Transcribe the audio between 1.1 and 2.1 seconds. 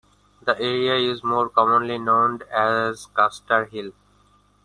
more commonly